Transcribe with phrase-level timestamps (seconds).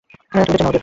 [0.09, 0.79] তুমি তো চেনো ওদের।